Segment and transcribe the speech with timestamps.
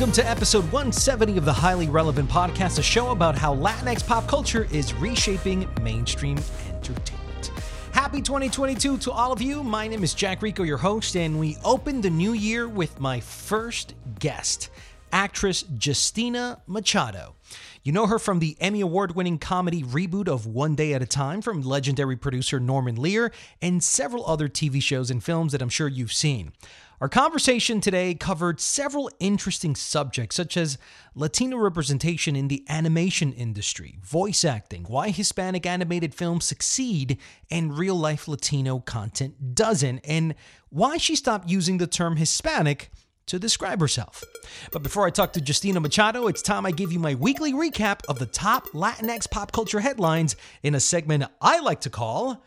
[0.00, 4.26] Welcome to episode 170 of the Highly Relevant Podcast, a show about how Latinx pop
[4.26, 6.38] culture is reshaping mainstream
[6.70, 7.52] entertainment.
[7.92, 9.62] Happy 2022 to all of you.
[9.62, 13.20] My name is Jack Rico, your host, and we open the new year with my
[13.20, 14.70] first guest,
[15.12, 17.34] actress Justina Machado.
[17.82, 21.06] You know her from the Emmy Award winning comedy reboot of One Day at a
[21.06, 25.70] Time from legendary producer Norman Lear and several other TV shows and films that I'm
[25.70, 26.52] sure you've seen.
[27.00, 30.76] Our conversation today covered several interesting subjects, such as
[31.14, 37.16] Latino representation in the animation industry, voice acting, why Hispanic animated films succeed
[37.50, 40.34] and real life Latino content doesn't, and
[40.68, 42.90] why she stopped using the term Hispanic
[43.30, 44.24] to describe herself.
[44.72, 48.04] But before I talk to Justina Machado, it's time I give you my weekly recap
[48.08, 52.44] of the top Latinx pop culture headlines in a segment I like to call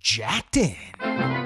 [0.00, 1.37] Jacked In.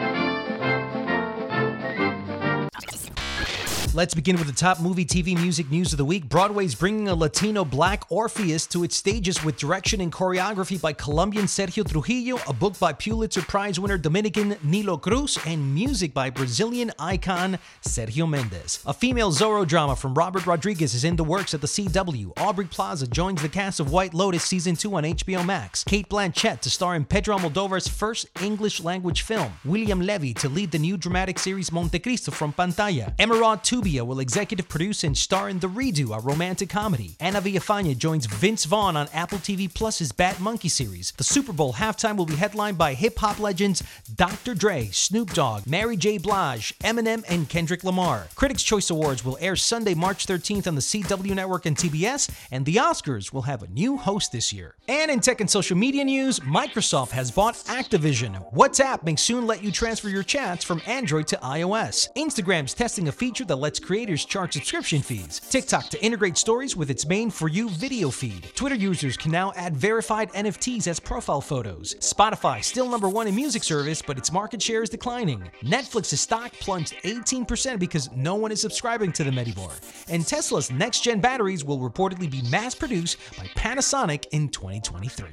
[3.94, 6.26] Let's begin with the top movie, TV, music news of the week.
[6.26, 11.44] Broadway's bringing a Latino black Orpheus to its stages with direction and choreography by Colombian
[11.44, 16.90] Sergio Trujillo, a book by Pulitzer Prize winner Dominican Nilo Cruz, and music by Brazilian
[16.98, 18.82] icon Sergio Mendes.
[18.86, 22.32] A female Zorro drama from Robert Rodriguez is in the works at the CW.
[22.38, 25.84] Aubrey Plaza joins the cast of White Lotus Season 2 on HBO Max.
[25.84, 29.52] Cate Blanchett to star in Pedro Almodovar's first English language film.
[29.66, 33.14] William Levy to lead the new dramatic series Montecristo from Pantaya.
[33.18, 37.16] Emeraude 2 Rubio will executive produce and star in The Redo, a romantic comedy.
[37.18, 41.10] Anna Villafaña joins Vince Vaughn on Apple TV Plus's Bad Monkey series.
[41.16, 43.82] The Super Bowl halftime will be headlined by hip hop legends
[44.14, 44.54] Dr.
[44.54, 46.18] Dre, Snoop Dogg, Mary J.
[46.18, 48.28] Blige, Eminem, and Kendrick Lamar.
[48.36, 52.64] Critics' Choice Awards will air Sunday, March 13th on the CW Network and TBS, and
[52.64, 54.76] the Oscars will have a new host this year.
[54.86, 58.48] And in tech and social media news, Microsoft has bought Activision.
[58.54, 62.06] WhatsApp may soon let you transfer your chats from Android to iOS.
[62.16, 65.40] Instagram's testing a feature that lets lets creators charge subscription fees.
[65.48, 68.50] TikTok to integrate stories with its main For You video feed.
[68.54, 71.94] Twitter users can now add verified NFTs as profile photos.
[72.00, 75.50] Spotify, still number one in music service, but its market share is declining.
[75.62, 79.72] Netflix's stock plunged 18% because no one is subscribing to them anymore.
[80.10, 85.28] And Tesla's next gen batteries will reportedly be mass produced by Panasonic in 2023.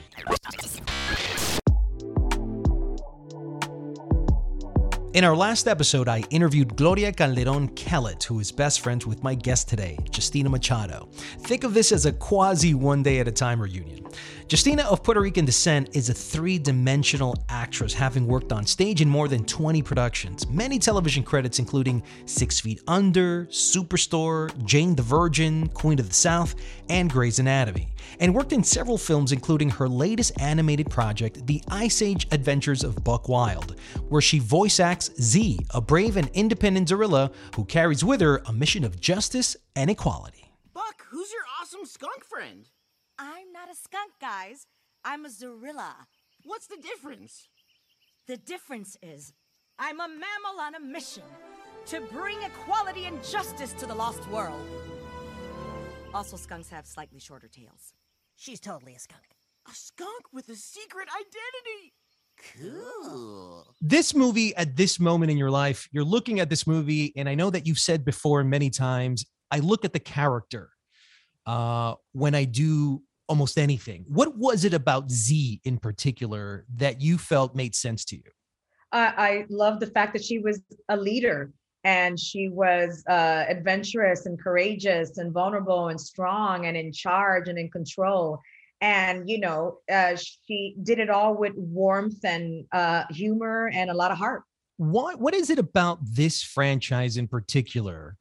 [5.11, 9.33] In our last episode, I interviewed Gloria Calderon Kellett, who is best friends with my
[9.33, 11.09] guest today, Justina Machado.
[11.39, 14.05] Think of this as a quasi one day at a time reunion.
[14.51, 19.09] Justina, of Puerto Rican descent, is a three dimensional actress, having worked on stage in
[19.09, 20.47] more than 20 productions.
[20.47, 26.53] Many television credits, including Six Feet Under, Superstore, Jane the Virgin, Queen of the South,
[26.89, 27.87] and Grey's Anatomy.
[28.19, 33.03] And worked in several films, including her latest animated project, The Ice Age Adventures of
[33.03, 33.75] Buck Wild,
[34.09, 38.53] where she voice acts Z, a brave and independent gorilla who carries with her a
[38.53, 40.51] mission of justice and equality.
[40.73, 42.69] Buck, who's your awesome skunk friend?
[43.17, 44.67] I'm not a skunk, guys.
[45.03, 45.93] I'm a Zorilla.
[46.45, 47.47] What's the difference?
[48.27, 49.33] The difference is
[49.77, 51.23] I'm a mammal on a mission
[51.87, 54.61] to bring equality and justice to the lost world.
[56.13, 57.93] Also, skunks have slightly shorter tails.
[58.35, 59.21] She's totally a skunk.
[59.67, 61.93] A skunk with a secret identity.
[62.57, 63.75] Cool.
[63.79, 67.35] This movie, at this moment in your life, you're looking at this movie, and I
[67.35, 70.71] know that you've said before many times, I look at the character
[71.45, 74.05] uh, when I do almost anything.
[74.07, 78.23] What was it about Z in particular that you felt made sense to you?
[78.91, 81.51] Uh, I love the fact that she was a leader
[81.83, 87.57] and she was uh, adventurous and courageous and vulnerable and strong and in charge and
[87.57, 88.39] in control.
[88.81, 93.93] and you know uh, she did it all with warmth and uh, humor and a
[93.93, 94.43] lot of heart.
[94.77, 98.15] What what is it about this franchise in particular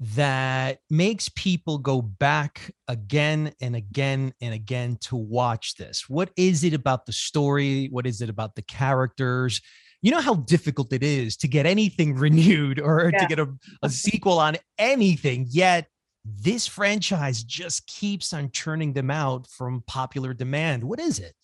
[0.00, 6.08] that makes people go back again and again and again to watch this?
[6.08, 7.88] What is it about the story?
[7.90, 9.60] What is it about the characters
[10.04, 13.18] you know how difficult it is to get anything renewed or yeah.
[13.18, 13.48] to get a,
[13.82, 15.88] a sequel on anything yet
[16.24, 20.82] this franchise just keeps on churning them out from popular demand.
[20.82, 21.34] What is it?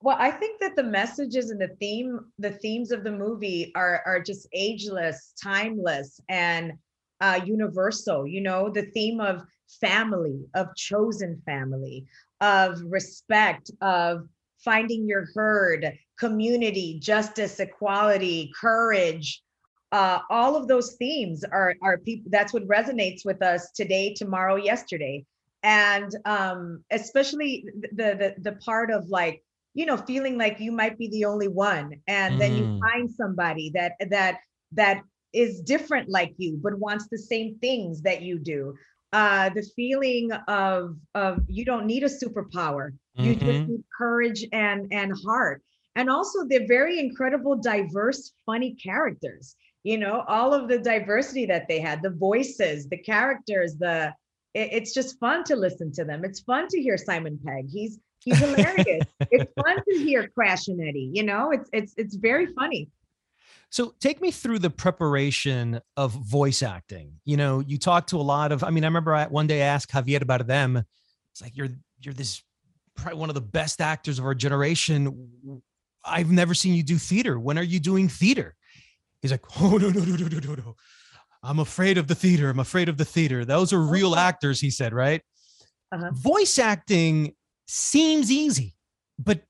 [0.00, 4.02] Well, I think that the messages and the theme, the themes of the movie are
[4.04, 6.72] are just ageless, timeless, and
[7.20, 8.26] uh, universal.
[8.26, 9.42] You know, the theme of
[9.80, 12.06] family, of chosen family,
[12.40, 14.26] of respect, of
[14.64, 19.42] finding your herd, community, justice, equality, courage,
[19.92, 24.56] uh, all of those themes are are people that's what resonates with us today tomorrow
[24.56, 25.24] yesterday
[25.62, 29.42] and um especially the the the part of like
[29.74, 32.38] you know feeling like you might be the only one and mm.
[32.38, 32.80] then you mm.
[32.80, 34.38] find somebody that that
[34.72, 38.74] that is different like you but wants the same things that you do
[39.12, 42.92] uh the feeling of of you don't need a superpower.
[43.18, 43.24] Mm-hmm.
[43.24, 43.70] you just mm-hmm.
[43.72, 45.62] need courage and and heart.
[45.96, 49.56] And also they're very incredible diverse funny characters.
[49.84, 54.14] You know all of the diversity that they had the voices the characters the
[54.54, 56.24] it, it's just fun to listen to them.
[56.24, 57.66] It's fun to hear simon pegg.
[57.68, 59.04] He's he's hilarious.
[59.30, 61.50] It's fun to hear crash and eddie you know?
[61.50, 62.88] It's it's it's very funny
[63.72, 68.22] so take me through the preparation of voice acting you know you talk to a
[68.22, 70.84] lot of i mean i remember I, one day i asked javier about them
[71.32, 71.68] it's like you're
[72.00, 72.42] you're this
[72.94, 75.62] probably one of the best actors of our generation
[76.04, 78.54] i've never seen you do theater when are you doing theater
[79.22, 80.76] He's like, oh no, no, no, no, no, no, no.
[81.44, 82.50] I'm afraid of the theater.
[82.50, 83.44] I'm afraid of the theater.
[83.44, 85.22] Those are real actors, he said, right?
[85.90, 86.10] Uh-huh.
[86.12, 87.34] Voice acting
[87.66, 88.76] seems easy,
[89.18, 89.42] but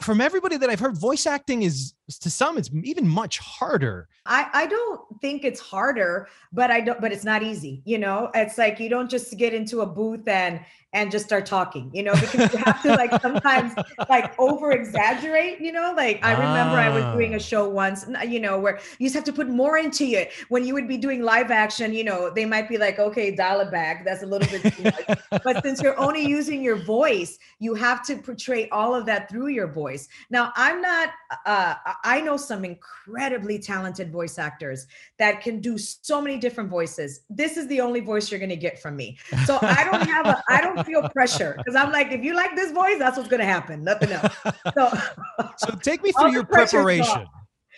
[0.00, 4.08] from everybody that I've heard, voice acting is to some it's even much harder.
[4.26, 7.00] I I don't think it's harder, but I don't.
[7.00, 7.82] But it's not easy.
[7.84, 10.60] You know, it's like you don't just get into a booth and
[10.92, 11.90] and just start talking.
[11.92, 13.74] You know, because you have to like sometimes
[14.08, 15.60] like over exaggerate.
[15.60, 16.86] You know, like I remember ah.
[16.86, 17.40] I was doing a ah.
[17.40, 18.06] show once.
[18.26, 20.32] You know, where you just have to put more into it.
[20.48, 23.60] When you would be doing live action, you know, they might be like, okay, dial
[23.60, 24.04] it back.
[24.04, 25.42] That's a little bit too much.
[25.42, 29.48] but since you're only using your voice, you have to portray all of that through
[29.48, 30.06] your voice.
[30.30, 31.10] Now, I'm not.
[31.46, 31.74] uh
[32.04, 34.86] I know some incredibly talented voice actors
[35.18, 37.20] that can do so many different voices.
[37.30, 39.18] This is the only voice you're going to get from me.
[39.44, 42.56] So I don't have a, I don't feel pressure because I'm like, if you like
[42.56, 43.84] this voice, that's what's going to happen.
[43.84, 44.34] Nothing else.
[44.74, 44.92] So,
[45.58, 47.26] so take me through your preparation.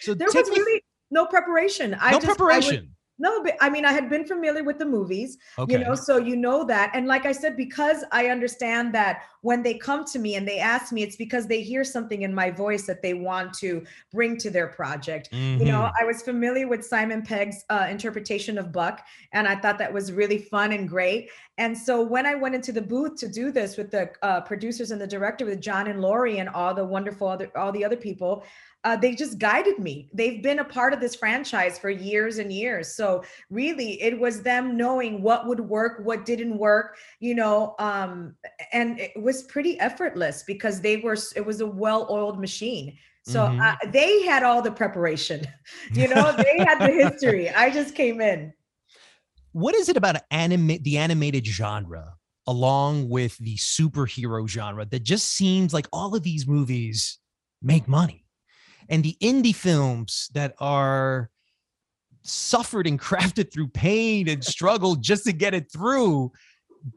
[0.01, 1.97] So there was really no preparation.
[2.01, 2.95] I no just, preparation.
[3.19, 5.73] No, but I mean, I had been familiar with the movies, okay.
[5.73, 6.93] you know, so you know that.
[6.95, 10.59] And like I said, because I understand that when they come to me and they
[10.59, 14.37] ask me, it's because they hear something in my voice that they want to bring
[14.39, 15.31] to their project.
[15.33, 15.61] Mm-hmm.
[15.61, 16.03] You know, mm-hmm.
[16.03, 20.13] I was familiar with Simon Pegg's uh, interpretation of Buck, and I thought that was
[20.13, 21.31] really fun and great.
[21.59, 24.93] And so when I went into the booth to do this with the uh, producers
[24.93, 27.97] and the director, with John and Lori and all the wonderful other all the other
[27.97, 28.45] people,
[28.85, 30.09] uh, they just guided me.
[30.13, 32.95] They've been a part of this franchise for years and years.
[32.95, 38.37] So really, it was them knowing what would work, what didn't work, you know, um,
[38.73, 41.17] and it was pretty effortless because they were.
[41.37, 42.97] It was a well-oiled machine.
[43.25, 43.61] So mm-hmm.
[43.61, 45.47] uh, they had all the preparation,
[45.93, 47.51] you know, they had the history.
[47.51, 48.55] I just came in.
[49.53, 52.15] What is it about anime, the animated genre,
[52.47, 57.19] along with the superhero genre, that just seems like all of these movies
[57.61, 58.25] make money?
[58.89, 61.31] and the indie films that are
[62.23, 66.33] suffered and crafted through pain and struggle just to get it through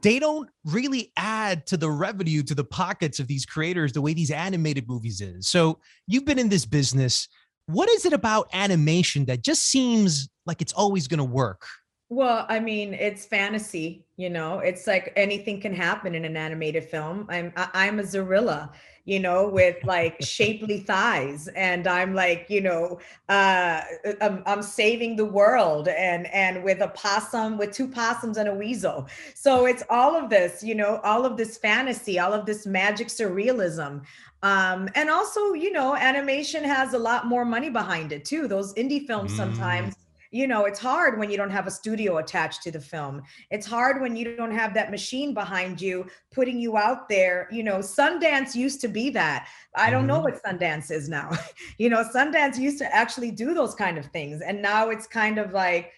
[0.02, 4.14] they don't really add to the revenue to the pockets of these creators the way
[4.14, 5.48] these animated movies is.
[5.48, 7.28] So you've been in this business.
[7.68, 11.66] What is it about animation that just seems like it's always going to work
[12.12, 14.60] well, I mean, it's fantasy, you know.
[14.60, 17.26] It's like anything can happen in an animated film.
[17.30, 18.70] I'm I'm a Zorilla,
[19.06, 23.00] you know, with like shapely thighs, and I'm like, you know,
[23.30, 23.80] uh,
[24.20, 28.54] I'm, I'm saving the world, and and with a possum, with two possums and a
[28.54, 29.08] weasel.
[29.34, 33.08] So it's all of this, you know, all of this fantasy, all of this magic
[33.08, 34.02] surrealism.
[34.44, 38.50] Um, and also, you know, animation has a lot more money behind it too.
[38.50, 39.38] Those indie films mm.
[39.38, 39.96] sometimes
[40.32, 43.22] you know it's hard when you don't have a studio attached to the film.
[43.50, 47.48] It's hard when you don't have that machine behind you putting you out there.
[47.52, 49.48] You know sundance used to be that.
[49.76, 50.24] I don't know mm-hmm.
[50.24, 51.32] what sundance is now.
[51.78, 55.38] You know sundance used to actually do those kind of things and now it's kind
[55.38, 55.92] of like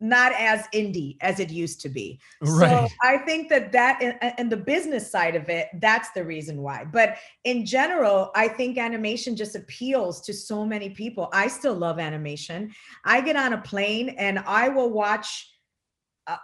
[0.00, 2.18] not as indie as it used to be.
[2.40, 2.88] Right.
[2.88, 6.84] So I think that that and the business side of it, that's the reason why.
[6.84, 11.28] But in general, I think animation just appeals to so many people.
[11.32, 12.72] I still love animation.
[13.04, 15.46] I get on a plane and I will watch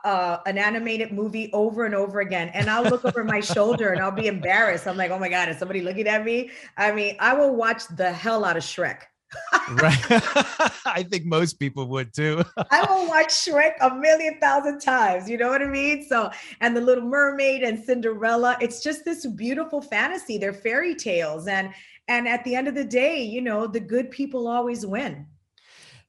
[0.05, 4.01] uh, an animated movie over and over again and i'll look over my shoulder and
[4.01, 7.15] i'll be embarrassed i'm like oh my god is somebody looking at me i mean
[7.21, 9.03] i will watch the hell out of shrek
[9.71, 9.99] right.
[10.87, 12.45] I think most people would too.
[12.71, 16.07] I will watch shrek a million thousand times you know what i mean?
[16.09, 16.31] So
[16.61, 20.39] and the little mermaid and cinderella it's just this beautiful fantasy.
[20.39, 21.73] They're fairy tales and
[22.09, 25.27] and at the end of the day you know the good people always win.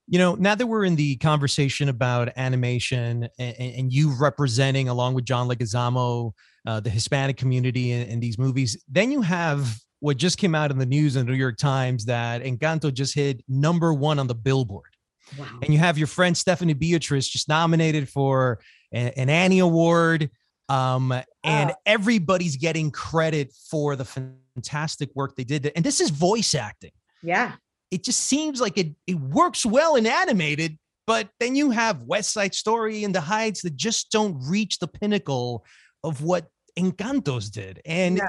[0.10, 5.16] You know, now that we're in the conversation about animation and, and you representing, along
[5.16, 6.32] with John Leguizamo,
[6.66, 10.72] uh, the Hispanic community in, in, these movies, then you have what just came out
[10.72, 14.28] in the news in the New York Times that Encanto just hit number one on
[14.28, 14.96] the Billboard.
[15.38, 15.46] Wow.
[15.62, 18.60] And you have your friend Stephanie Beatriz just nominated for
[18.92, 20.30] an Annie Award.
[20.70, 21.14] Um,
[21.44, 25.72] and everybody's getting credit for the fantastic work they did.
[25.76, 26.92] And this is voice acting.
[27.24, 27.54] Yeah
[27.92, 32.34] it just seems like it it works well in animated, but then you have West
[32.34, 35.66] Side Story and The Heights that just don't reach the pinnacle
[36.04, 37.82] of what Encantos did.
[37.86, 38.28] And yeah.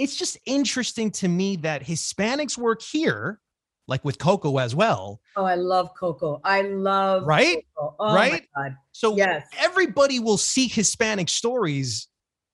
[0.00, 3.38] It's just interesting to me that Hispanics work here,
[3.86, 5.20] like with Coco as well.
[5.36, 6.40] Oh, I love Coco.
[6.42, 7.96] I love right, Coco.
[8.00, 8.46] Oh, right.
[8.92, 12.08] So yes, everybody will seek Hispanic stories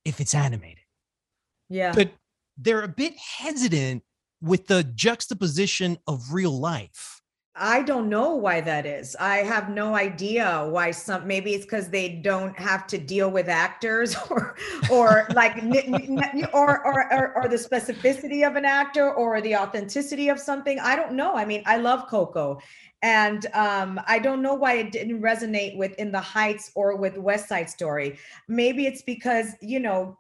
[0.05, 0.83] if it's animated.
[1.69, 2.11] Yeah, but
[2.59, 4.03] they're a bit hesitant
[4.43, 7.23] with the juxtaposition of real life.
[7.59, 9.17] I don't know why that is.
[9.19, 13.49] I have no idea why some maybe it's because they don't have to deal with
[13.49, 14.57] actors or
[14.91, 15.63] or like
[16.53, 20.79] or, or, or or the specificity of an actor or the authenticity of something.
[20.81, 21.35] I don't know.
[21.35, 22.59] I mean, I love Coco
[23.03, 27.17] and um, I don't know why it didn't resonate with In the Heights or with
[27.17, 28.19] West Side Story.
[28.49, 30.19] Maybe it's because you know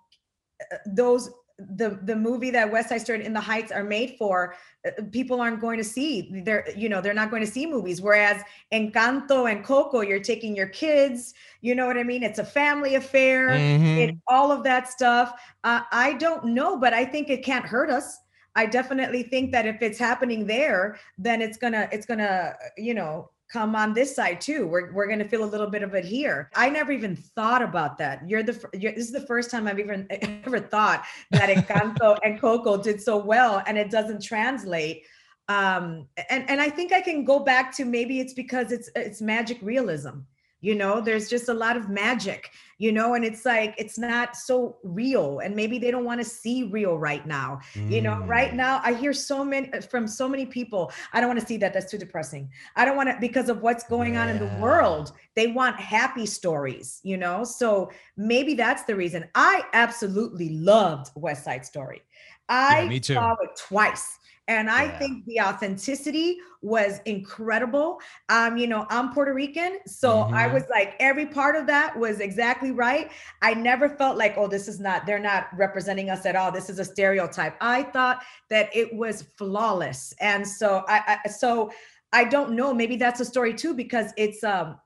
[0.72, 4.54] uh, those the the movie that West Side Story in the Heights are made for,
[4.86, 6.42] uh, people aren't going to see.
[6.44, 8.02] They're you know they're not going to see movies.
[8.02, 11.32] Whereas Encanto and Coco, you're taking your kids.
[11.62, 12.22] You know what I mean?
[12.22, 13.50] It's a family affair.
[13.50, 14.16] Mm-hmm.
[14.28, 15.40] all of that stuff.
[15.64, 18.18] Uh, I don't know, but I think it can't hurt us.
[18.54, 23.30] I definitely think that if it's happening there, then it's gonna it's gonna you know
[23.52, 24.66] come on this side too.
[24.66, 26.50] We're, we're going to feel a little bit of it here.
[26.54, 28.28] I never even thought about that.
[28.28, 32.40] You're the you're, this is the first time I've even ever thought that Encanto and
[32.40, 35.04] Coco did so well, and it doesn't translate.
[35.48, 39.22] Um, and and I think I can go back to maybe it's because it's it's
[39.22, 40.20] magic realism
[40.60, 44.36] you know there's just a lot of magic you know and it's like it's not
[44.36, 47.90] so real and maybe they don't want to see real right now mm.
[47.90, 48.56] you know right mm.
[48.56, 51.56] now i hear so many uh, from so many people i don't want to see
[51.56, 54.22] that that's too depressing i don't want to because of what's going yeah.
[54.22, 59.24] on in the world they want happy stories you know so maybe that's the reason
[59.34, 62.02] i absolutely loved west side story
[62.48, 64.98] i yeah, saw it twice and I yeah.
[64.98, 68.00] think the authenticity was incredible.
[68.28, 70.34] Um, you know, I'm Puerto Rican, so mm-hmm.
[70.34, 73.10] I was like, every part of that was exactly right.
[73.42, 76.52] I never felt like, oh, this is not, they're not representing us at all.
[76.52, 77.56] This is a stereotype.
[77.60, 80.14] I thought that it was flawless.
[80.20, 81.70] And so I, I so
[82.12, 84.78] I don't know, maybe that's a story too, because it's um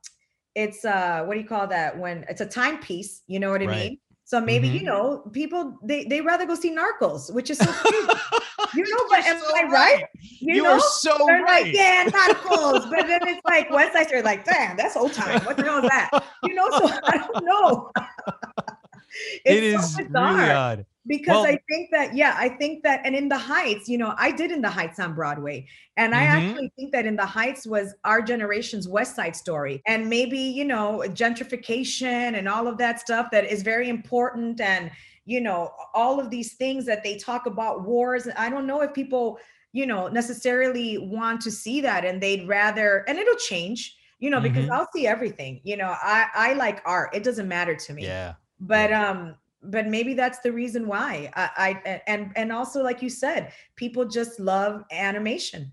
[0.54, 3.66] it's uh what do you call that when it's a timepiece, you know what I
[3.66, 3.90] right.
[3.90, 3.98] mean?
[4.30, 4.76] So maybe mm-hmm.
[4.76, 7.64] you know people they they rather go see Narcos, which is so
[8.76, 9.72] you know, but am so I right?
[9.72, 10.04] right?
[10.20, 10.74] You, you know?
[10.74, 11.64] are so They're right.
[11.64, 15.40] like, yeah, Narcos, but then it's like West Side Story, like, damn, that's old time.
[15.44, 16.10] What the hell is that?
[16.44, 17.90] You know, so I don't know.
[19.44, 23.28] it's so really odd because well, I think that yeah, I think that and in
[23.28, 26.48] the Heights, you know, I did in the Heights on Broadway, and I mm-hmm.
[26.48, 30.64] actually think that in the Heights was our generation's West Side Story, and maybe you
[30.64, 34.88] know gentrification and all of that stuff that is very important, and
[35.24, 38.28] you know all of these things that they talk about wars.
[38.36, 39.40] I don't know if people
[39.72, 44.38] you know necessarily want to see that, and they'd rather, and it'll change you know
[44.38, 44.72] because mm-hmm.
[44.74, 48.34] i'll see everything you know i i like art it doesn't matter to me yeah
[48.60, 51.30] but um but maybe that's the reason why.
[51.34, 55.72] I, I and and also like you said people just love animation.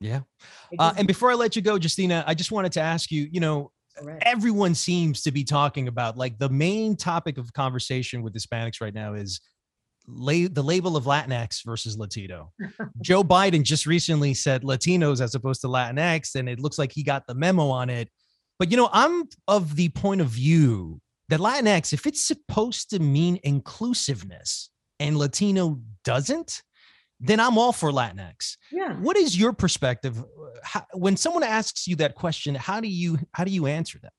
[0.00, 0.20] Yeah.
[0.78, 3.40] Uh, and before i let you go justina i just wanted to ask you you
[3.40, 4.22] know Correct.
[4.26, 8.92] everyone seems to be talking about like the main topic of conversation with hispanics right
[8.92, 9.40] now is
[10.06, 12.52] la- the label of latinx versus latino.
[13.00, 17.02] Joe biden just recently said latinos as opposed to latinx and it looks like he
[17.02, 18.10] got the memo on it.
[18.58, 22.98] But you know i'm of the point of view that Latinx, if it's supposed to
[22.98, 26.62] mean inclusiveness and Latino doesn't,
[27.20, 28.56] then I'm all for Latinx.
[28.70, 28.94] Yeah.
[28.94, 30.22] What is your perspective
[30.62, 32.54] how, when someone asks you that question?
[32.54, 34.12] How do you how do you answer that?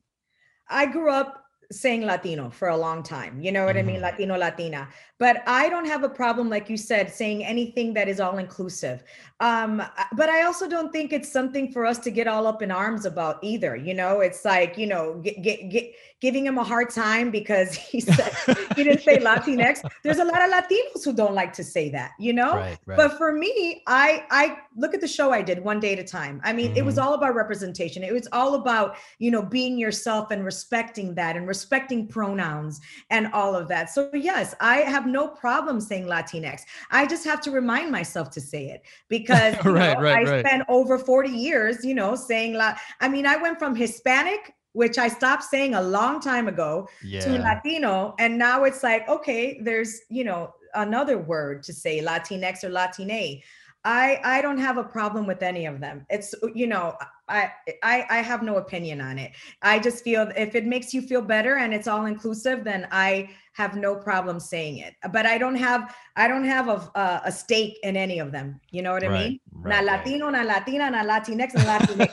[0.70, 3.41] I grew up saying Latino for a long time.
[3.41, 3.89] You know what mm-hmm.
[3.89, 3.95] I mean?
[3.97, 4.03] Mm-hmm.
[4.03, 4.88] Latino, Latina.
[5.19, 9.03] But I don't have a problem, like you said, saying anything that is all inclusive.
[9.39, 9.81] Um,
[10.15, 13.05] but I also don't think it's something for us to get all up in arms
[13.05, 13.75] about either.
[13.75, 17.75] You know, it's like, you know, get, get, get giving him a hard time because
[17.75, 18.31] he said
[18.75, 19.88] he didn't say Latinx.
[20.03, 22.55] There's a lot of Latinos who don't like to say that, you know?
[22.55, 22.97] Right, right.
[22.97, 26.03] But for me, I I look at the show I did one day at a
[26.03, 26.41] time.
[26.43, 26.77] I mean, mm-hmm.
[26.77, 27.07] it was mm-hmm.
[27.07, 28.03] all about representation.
[28.03, 33.28] It was all about, you know, being yourself and respecting that and respecting pronouns and
[33.34, 33.90] all of that.
[33.90, 36.62] So yes, I have no problem saying Latinx.
[36.92, 40.46] I just have to remind myself to say it because right, know, right, I right.
[40.46, 45.00] spent over 40 years, you know, saying La I mean, I went from Hispanic which
[45.00, 47.22] I stopped saying a long time ago yeah.
[47.22, 48.14] to Latino.
[48.20, 53.42] And now it's like, okay, there's, you know, another word to say Latinx or Latine.
[53.84, 56.06] I I don't have a problem with any of them.
[56.10, 56.96] It's you know
[57.29, 57.51] I
[57.84, 59.31] I I have no opinion on it.
[59.62, 63.29] I just feel if it makes you feel better and it's all inclusive, then I
[63.53, 64.93] have no problem saying it.
[65.12, 68.60] But I don't have I don't have a a, a stake in any of them.
[68.72, 69.39] You know what I mean?
[69.51, 72.12] Right, na Latino, na Latina, na Latinx, na Latinx.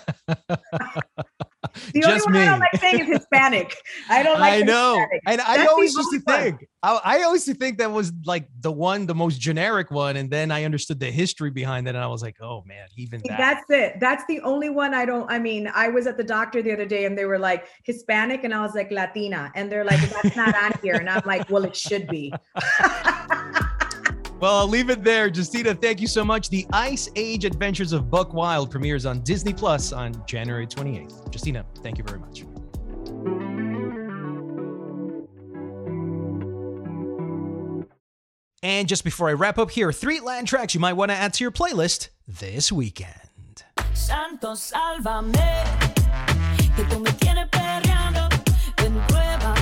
[1.93, 2.39] The Just only one me.
[2.41, 3.77] I don't like saying is Hispanic.
[4.09, 4.63] I don't like.
[4.63, 5.23] I know, Hispanic.
[5.27, 6.67] and That's I always used to think.
[6.83, 10.17] I, I, always used to think that was like the one, the most generic one,
[10.17, 13.23] and then I understood the history behind it, and I was like, oh man, even
[13.27, 13.39] that.
[13.39, 14.01] That's it.
[14.01, 15.31] That's the only one I don't.
[15.31, 18.45] I mean, I was at the doctor the other day, and they were like Hispanic,
[18.45, 21.49] and I was like Latina, and they're like, that's not on here, and I'm like,
[21.51, 22.33] well, it should be.
[24.41, 25.29] Well, I'll leave it there.
[25.29, 26.49] Justina, thank you so much.
[26.51, 31.33] The Ice Age Adventures of Buck Wild premieres on Disney Plus on January 28th.
[31.33, 32.45] Justina, thank you very much.
[38.63, 41.35] And just before I wrap up here, three Latin tracks you might want to add
[41.35, 43.11] to your playlist this weekend.
[43.93, 45.35] Santo, sálvame,
[46.75, 48.29] que tú me tienes perreando,
[49.09, 49.55] prueba,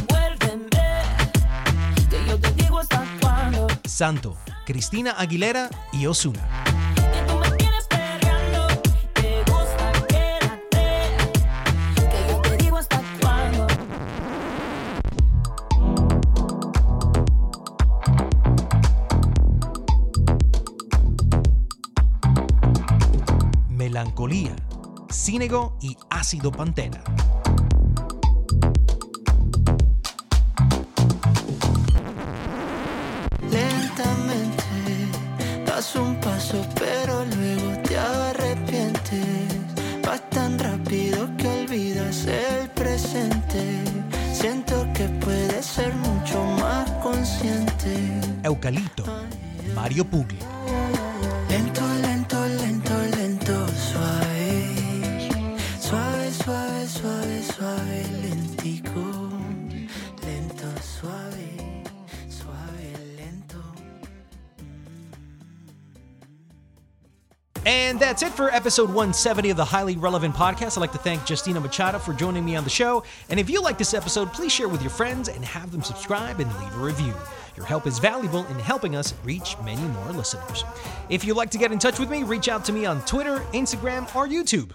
[2.09, 3.67] que yo te digo hasta cuándo.
[3.87, 6.49] Santo, Cristina Aguilera y Osuna.
[23.69, 24.55] Melancolía,
[25.11, 27.03] Cínego y Ácido Pantera.
[35.97, 39.49] Un paso, pero luego te arrepientes.
[40.07, 43.83] Vas tan rápido que olvidas el presente.
[44.33, 47.97] Siento que puedes ser mucho más consciente.
[48.45, 49.05] Eucalipto,
[49.75, 50.39] Mario Pugli.
[67.65, 70.77] And that's it for episode 170 of the Highly Relevant Podcast.
[70.77, 73.05] I'd like to thank Justina Machado for joining me on the show.
[73.31, 76.41] And if you like this episode, please share with your friends and have them subscribe
[76.41, 77.15] and leave a review.
[77.57, 80.65] Your help is valuable in helping us reach many more listeners.
[81.09, 83.39] If you'd like to get in touch with me, reach out to me on Twitter,
[83.53, 84.73] Instagram, or YouTube.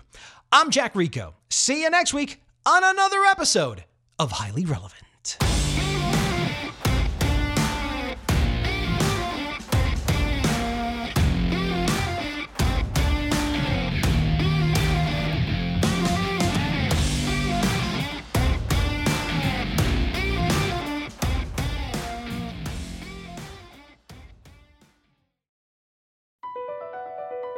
[0.52, 1.34] I'm Jack Rico.
[1.50, 3.84] See you next week on another episode
[4.18, 5.38] of Highly Relevant.